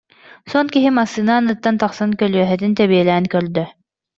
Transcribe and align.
Суон 0.49 0.67
киһи 0.73 0.89
массыына 0.97 1.33
анныттан 1.39 1.75
тахсан 1.81 2.09
көлүөһэтин 2.19 2.71
тэбиэлээн 2.77 3.25
көрдө 3.33 3.63